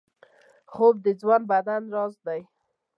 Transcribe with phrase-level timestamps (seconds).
[0.73, 2.41] خوب د ځوان بدن راز دی